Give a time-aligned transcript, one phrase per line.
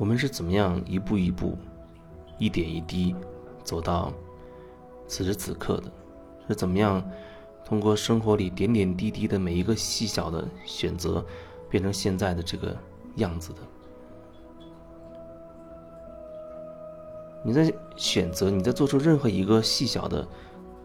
[0.00, 1.58] 我们是怎么样一步一步、
[2.38, 3.14] 一点一滴
[3.62, 4.10] 走到
[5.06, 5.92] 此时此刻的？
[6.48, 7.04] 是怎么样
[7.66, 11.22] 通过生活里点点滴滴的每一个细小的选择，
[11.68, 12.74] 变成现在的这个
[13.16, 13.58] 样子的？
[17.44, 20.26] 你在选择，你在做出任何一个细小的，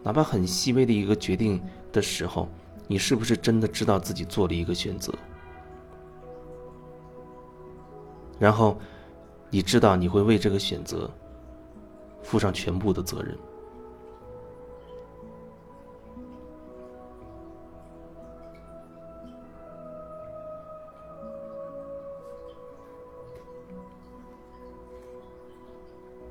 [0.02, 1.58] 哪怕很细微的一个决定
[1.90, 2.50] 的时候，
[2.86, 5.10] 你是不是真的知道自己做了一个选择？
[8.38, 8.76] 然后。
[9.48, 11.10] 你知道你会为这个选择
[12.22, 13.36] 负上全部的责任。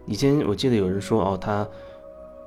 [0.05, 1.67] 以前我记得有人说哦，他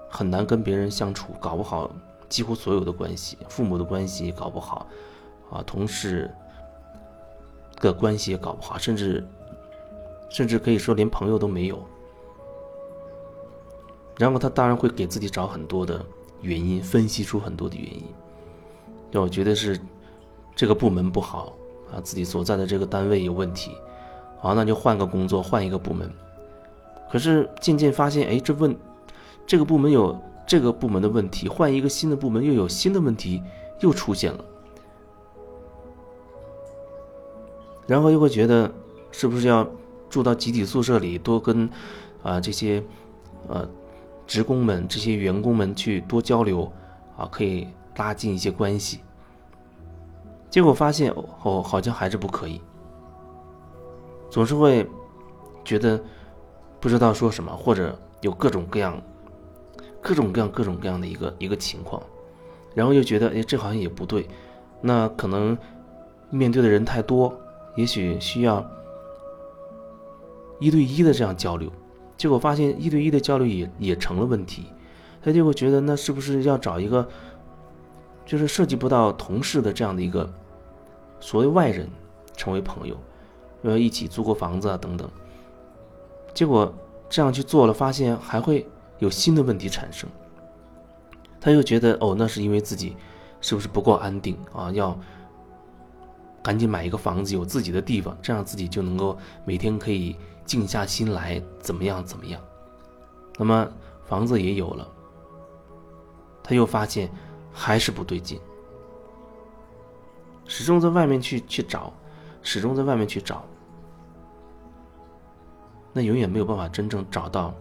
[0.08, 1.90] 很难跟别人相处，搞不好
[2.28, 4.86] 几乎所有的关系，父母的关系搞不好，
[5.50, 6.30] 啊，同事
[7.80, 9.26] 的关系也搞不好，甚至。
[10.30, 11.82] 甚至可以说连朋友都没有，
[14.18, 16.04] 然后他当然会给自己找很多的
[16.42, 18.04] 原因，分析出很多的原因。
[19.10, 19.80] 让我觉得是
[20.54, 21.54] 这个部门不好
[21.90, 23.70] 啊，自己所在的这个单位有问题，
[24.38, 26.12] 好，那就换个工作，换一个部门。
[27.10, 28.76] 可是渐渐发现，哎，这问
[29.46, 30.14] 这个部门有
[30.46, 33.42] 这个部门的问题，换一个新的部门又有新的问题
[33.80, 34.44] 又出现了，
[37.86, 38.70] 然后又会觉得
[39.10, 39.66] 是不是要？
[40.08, 41.68] 住到集体宿舍里，多跟
[42.22, 42.82] 啊这些
[43.48, 43.68] 呃
[44.26, 46.70] 职工们、这些员工们去多交流
[47.16, 49.00] 啊，可以拉近一些关系。
[50.50, 52.60] 结果发现哦，好像还是不可以，
[54.30, 54.88] 总是会
[55.64, 56.00] 觉得
[56.80, 59.00] 不知道说什么，或者有各种各样、
[60.00, 62.02] 各种各样、各种各样的一个一个情况，
[62.74, 64.26] 然后又觉得哎，这好像也不对，
[64.80, 65.56] 那可能
[66.30, 67.38] 面对的人太多，
[67.76, 68.66] 也许需要。
[70.58, 71.70] 一对一的这样交流，
[72.16, 74.66] 结果发现一对一的交流也也成了问题，
[75.22, 77.08] 他就会觉得那是不是要找一个，
[78.26, 80.28] 就是涉及不到同事的这样的一个
[81.20, 81.88] 所谓外人
[82.36, 82.96] 成为朋友，
[83.62, 85.08] 要一起租过房子啊等等。
[86.34, 86.72] 结果
[87.08, 88.66] 这样去做了，发现还会
[88.98, 90.08] 有新的问题产生。
[91.40, 92.96] 他又觉得哦，那是因为自己
[93.40, 94.70] 是不是不够安定啊？
[94.72, 94.98] 要
[96.42, 100.16] 赶紧买一个房子，有自己的地方，这样自己就能够每天可以。
[100.48, 102.02] 静下心来，怎么样？
[102.02, 102.40] 怎么样？
[103.36, 103.70] 那么
[104.06, 104.88] 房子也有了，
[106.42, 107.10] 他又发现
[107.52, 108.40] 还是不对劲，
[110.46, 111.92] 始终在外面去去找，
[112.40, 113.44] 始终在外面去找，
[115.92, 117.54] 那永远没有办法真正找到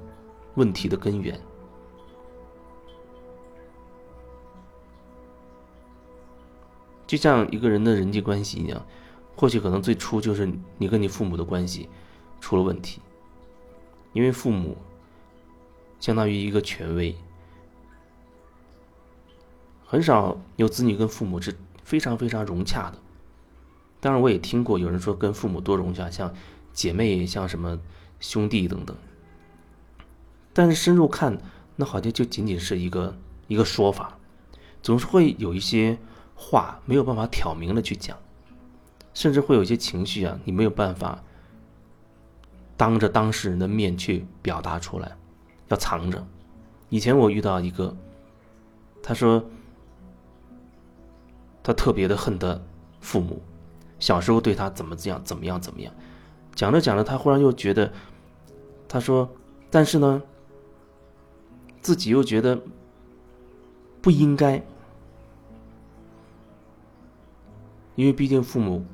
[0.55, 1.37] 问题的根源。
[7.07, 8.85] 就像一个人的人际关系一样，
[9.35, 10.47] 或许可能最初就是
[10.77, 11.89] 你跟你父母的关系。
[12.39, 13.01] 出了问题，
[14.13, 14.77] 因为父母
[15.99, 17.15] 相当于一个权威，
[19.83, 22.99] 很少有子女跟父母是非常非常融洽的。
[23.99, 26.31] 当然，我也听过有人说跟父母多融洽，像
[26.71, 27.79] 姐妹、像什么
[28.19, 28.95] 兄弟等等。
[30.53, 31.41] 但是深入看，
[31.75, 34.19] 那好像就仅仅是一个一个说法，
[34.83, 35.97] 总是会有一些
[36.37, 38.15] 话没有办法挑明的去讲，
[39.13, 41.21] 甚至会有一些情绪啊，你没有办法。
[42.77, 45.17] 当着当事人的面去表达出来，
[45.69, 46.23] 要藏着。
[46.89, 47.97] 以前我遇到一个，
[49.01, 49.43] 他说
[51.63, 52.61] 他特别的恨他
[53.01, 53.41] 父母，
[53.99, 55.91] 小时候对他怎么这样怎么样怎么样。
[56.53, 57.91] 讲着讲着，他忽然又觉得，
[58.87, 59.27] 他说，
[59.71, 60.21] 但是呢，
[61.81, 62.61] 自己又觉得
[64.03, 64.63] 不应该，
[67.97, 68.85] 因为毕竟父母。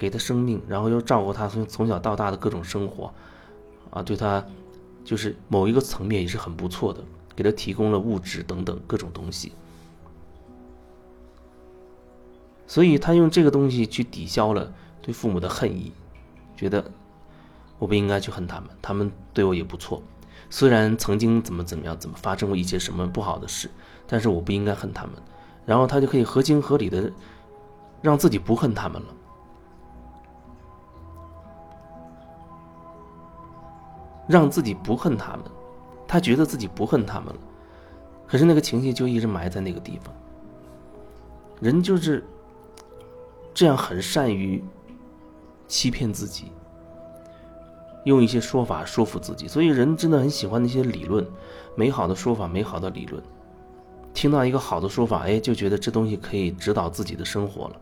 [0.00, 3.12] 给他生命，然后又照顾他从从小到大的各种生活，
[3.90, 4.46] 啊，对他
[5.04, 7.02] 就是某一个层面也是很不错的，
[7.34, 9.50] 给他提供了物质等等各种东西，
[12.64, 15.90] 所以他用这个东西去抵消了对父母的恨意，
[16.56, 16.88] 觉得
[17.80, 20.00] 我不应该去恨他们，他们对我也不错，
[20.48, 23.68] 虽然曾经怎么怎么样，怎么发生过一些什么不好的事，
[24.06, 25.14] 但是我不应该恨他们，
[25.66, 27.12] 然后他就可以合情合理的
[28.00, 29.08] 让自己不恨他们了。
[34.28, 35.42] 让自己不恨他们，
[36.06, 37.40] 他觉得自己不恨他们了，
[38.26, 40.14] 可是那个情绪就一直埋在那个地方。
[41.60, 42.22] 人就是
[43.54, 44.62] 这样，很善于
[45.66, 46.52] 欺骗自己，
[48.04, 49.48] 用一些说法说服自己。
[49.48, 51.26] 所以人真的很喜欢那些理论，
[51.74, 53.22] 美好的说法，美好的理论。
[54.12, 57.76] 听到一个好的说法，哎，就觉得这东西可以指导自己的生活了。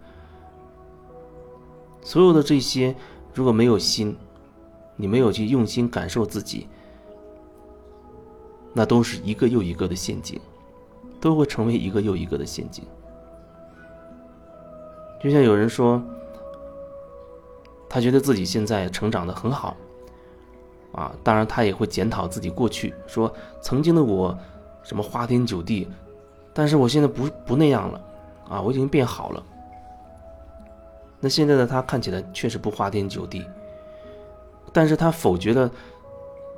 [2.02, 2.94] 所有的这些
[3.34, 4.17] 如果没有心。
[4.99, 6.67] 你没有去用心感受自己，
[8.73, 10.40] 那都是一个又一个的陷阱，
[11.20, 12.82] 都会成为一个又一个的陷阱。
[15.22, 16.02] 就像有人说，
[17.90, 19.76] 他觉得自己现在成长的很好，
[20.93, 23.31] 啊，当然他也会检讨自己过去，说
[23.61, 24.34] 曾经的我
[24.82, 25.87] 什么花天酒地，
[26.58, 28.00] 但是我现在不不那样了，
[28.49, 29.43] 啊，我已经变好了。
[31.20, 33.47] 那现在的他看起来确实不花天酒地，
[34.73, 35.70] 但是他否决了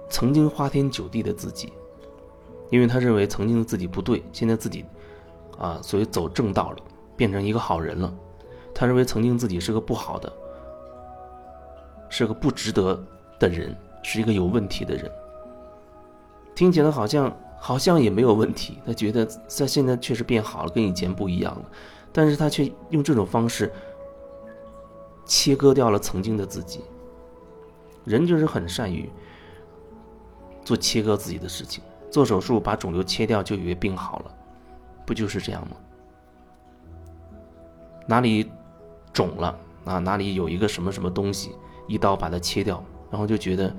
[0.08, 1.72] 曾经花天酒地的自己，
[2.70, 4.84] 因为他认为曾经的自己不对，现在自己
[5.58, 6.76] 啊，所以走正道了，
[7.16, 8.14] 变成一个好人了。
[8.72, 10.32] 他认为曾经自己是个不好的，
[12.08, 13.02] 是个不值得
[13.40, 15.10] 的人，是一个有问题的人。
[16.54, 21.64] 听起来好像好像也没有问题，他觉得在现在确实变好了，跟以前不一样了，
[22.12, 23.72] 但是他却用这种方式
[25.24, 26.80] 切割掉了曾经的自己。
[28.04, 29.10] 人就是很善于
[30.64, 34.34] 做切割自己的事情，做手术把肿瘤切掉就以为病好了，
[35.04, 35.76] 不就是这样吗？
[38.06, 38.50] 哪里？
[39.10, 41.56] 肿了啊，哪里有一个什么什么东西，
[41.88, 43.74] 一刀把它切掉，然后就觉得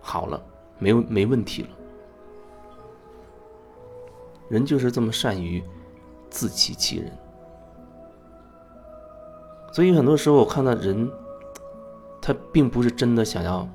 [0.00, 0.40] 好了，
[0.78, 1.68] 没没问题了。
[4.48, 5.62] 人就是这么善于
[6.30, 7.12] 自欺欺人，
[9.72, 11.10] 所以很多时候我看到人，
[12.20, 13.68] 他并不是真的想要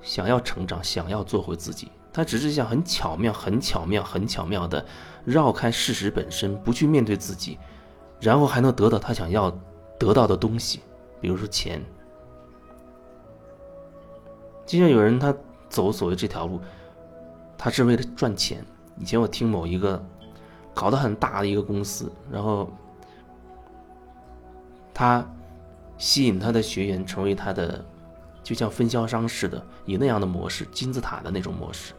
[0.00, 4.84] 想要成长，想要做回自己，他只是想很巧妙、很巧妙、很巧妙的
[5.24, 7.58] 绕开事实本身，不去面对自己。
[8.20, 9.50] 然后还能得到他想要
[9.98, 10.80] 得到的东西，
[11.22, 11.82] 比如说钱。
[14.66, 15.34] 就像有人他
[15.70, 16.60] 走所谓这条路，
[17.56, 18.62] 他是为了赚钱。
[19.00, 20.00] 以前我听某一个
[20.72, 22.70] 搞得很大的一个公司，然后
[24.94, 25.26] 他
[25.98, 27.84] 吸引他的学员成为他的，
[28.44, 31.94] 就像分销商似的，以那样的模式，金字塔的那种模式，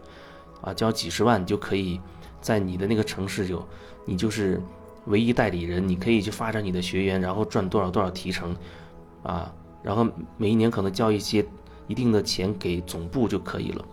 [0.62, 2.00] 啊，交几十万就可以
[2.40, 3.68] 在你的那个城市有，
[4.06, 4.62] 你就是。
[5.08, 8.56] 唯一代理人，你可以去发展你的学员，然后赚多少多少提成，
[9.24, 9.52] 啊，
[9.82, 10.08] 然后
[10.38, 11.44] 每一年可能交一些
[11.88, 13.84] 一定的钱给总部就可以了。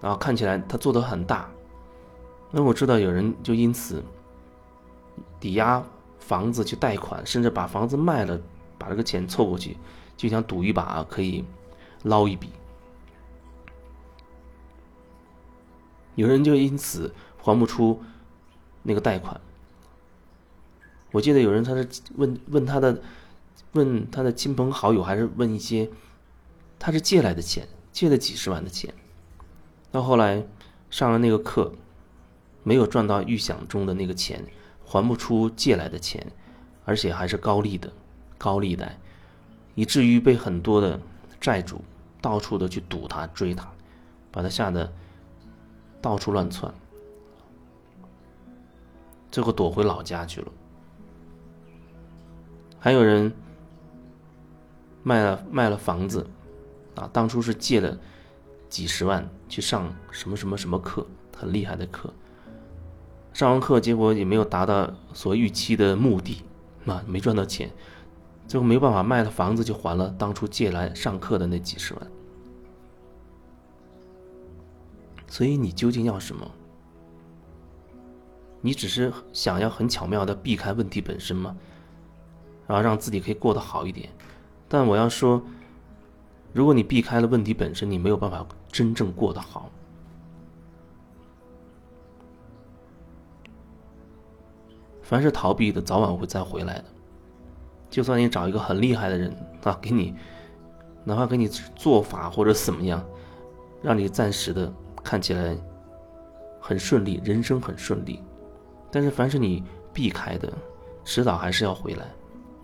[0.00, 1.48] 然后看起来他做的很大，
[2.50, 4.02] 那我知道有人就因此
[5.38, 5.84] 抵押
[6.18, 8.40] 房子去贷款，甚至把房子卖了，
[8.78, 9.76] 把这个钱凑过去，
[10.16, 11.44] 就想赌一把可以
[12.04, 12.50] 捞一笔。
[16.14, 18.02] 有人就因此还不出
[18.82, 19.38] 那个贷款。
[21.12, 23.02] 我记得有人他是问问他的，
[23.72, 25.90] 问他的亲朋好友，还是问一些，
[26.78, 28.94] 他是借来的钱，借了几十万的钱，
[29.90, 30.46] 到后来
[30.88, 31.72] 上了那个课，
[32.66, 34.44] 没有赚到预想中的那个钱，
[34.84, 36.26] 还不出借来的钱，
[36.84, 37.88] 而且还是高利的
[38.36, 38.98] 高利贷，
[39.76, 41.00] 以至于被很多的
[41.40, 41.80] 债主
[42.20, 43.70] 到处的去堵他追他，
[44.32, 44.92] 把他吓得
[46.02, 46.74] 到处乱窜，
[49.30, 50.48] 最后躲回老家去了。
[52.80, 53.32] 还有人
[55.04, 56.26] 卖了卖了房子，
[56.96, 57.96] 啊，当初是借了
[58.68, 62.12] 几十万去上什么什么什么课，很厉害的课。
[63.36, 66.42] 上完课，结果也没有达到所预期的目的，
[66.86, 67.70] 啊，没赚到钱，
[68.48, 72.06] 最后没办法卖了房子就还了当初借来上课的那几十万。
[75.28, 76.50] 所以你究竟要什么？
[78.62, 81.54] 你只是想要很巧妙的避开问题本身吗？
[82.66, 84.08] 然后让自己可以过得好一点，
[84.66, 85.42] 但我要说，
[86.54, 89.70] 如果你避开了问题本身，你没有办法真正过得好。
[95.08, 96.84] 凡是逃避的，早晚会再回来的。
[97.88, 99.32] 就算你找一个很厉害的人
[99.62, 100.12] 啊，给你，
[101.04, 103.04] 哪怕给你做法或者怎么样，
[103.80, 104.70] 让你暂时的
[105.04, 105.56] 看起来
[106.60, 108.20] 很顺利，人生很顺利，
[108.90, 110.52] 但是凡是你避开的，
[111.04, 112.04] 迟早还是要回来。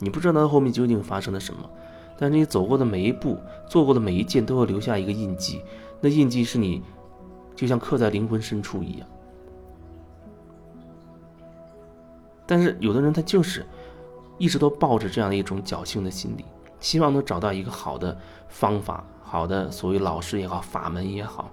[0.00, 1.70] 你不知道后面究竟发生了什么，
[2.18, 5.62] 但是你走过的每一步，做过的每一件，都会留下一个印记。
[6.00, 6.82] 那印记是你，
[7.54, 9.08] 就像刻在灵魂深处一样。
[12.46, 13.66] 但是有的人他就是
[14.38, 16.44] 一直都抱着这样的一种侥幸的心理，
[16.80, 18.16] 希望能找到一个好的
[18.48, 21.50] 方法，好的所谓老师也好，法门也好，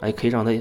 [0.00, 0.52] 哎，可以让他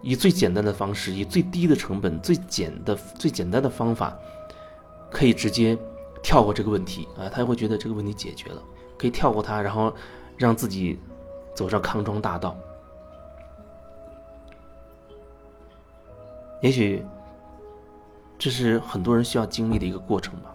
[0.00, 4.16] 以最简单的方式，以最低的成本、最简的最简单的方法，
[5.10, 5.78] 可以直接。
[6.24, 8.62] 跳过这个问题啊，他会觉得这个问题解决了，
[8.96, 9.92] 可以跳过它，然后
[10.36, 10.96] 让自己
[11.52, 12.56] 走上康庄大道。
[16.60, 17.04] 也许
[18.42, 20.52] 这是很多人需要经历的一个过程吧。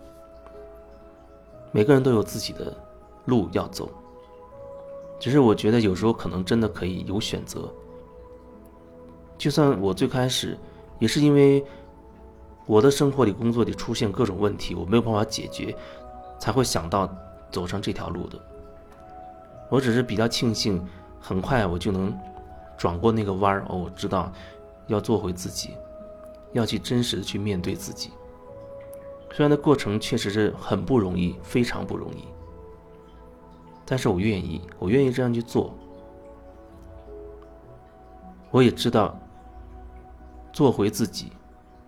[1.71, 2.75] 每个人都有自己的
[3.23, 3.89] 路要走，
[5.17, 7.71] 只是我觉得有时候可能真的可以有选择。
[9.37, 10.57] 就算我最开始
[10.99, 11.65] 也是因为
[12.65, 15.73] 我的生活里、工作里出现各种问题，我没有办法解决，
[16.37, 17.09] 才会想到
[17.49, 18.37] 走上这条路的。
[19.69, 20.85] 我只是比较庆幸，
[21.21, 22.13] 很快我就能
[22.77, 23.65] 转过那个弯儿。
[23.69, 24.29] 哦，我知道
[24.87, 25.69] 要做回自己，
[26.53, 28.11] 要去真实的去面对自己。
[29.31, 32.23] 虽然那过程确实是很不容易，非常不容易，
[33.85, 35.73] 但是我愿意，我愿意这样去做。
[38.49, 39.19] 我也知道，
[40.51, 41.31] 做回自己，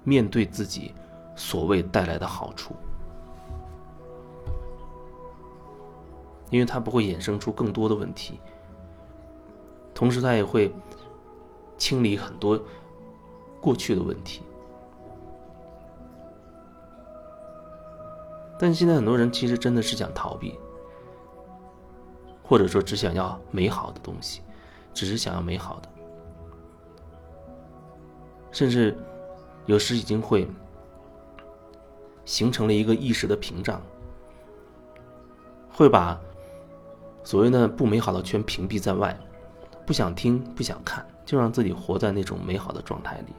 [0.04, 0.94] 面对自己，
[1.36, 2.76] 所谓带来的好处，
[6.52, 8.40] 因为它不会衍生出更多的问题，
[9.96, 10.72] 同时它也会
[11.78, 12.62] 清理很多
[13.62, 14.44] 过去的问题。
[18.60, 20.60] 但现在很多人其实真的是想逃避，
[22.44, 24.42] 或者说只想要美好的东西，
[24.94, 25.90] 只是想要美好的，
[28.52, 28.98] 甚至
[29.66, 30.46] 有时已经会
[32.26, 33.82] 形成了一个意识的屏障，
[35.72, 36.20] 会把
[37.24, 39.18] 所谓的不美好的全屏蔽在外，
[39.86, 43.34] 不想听，不想看，就让自己活在那种美好的状态里。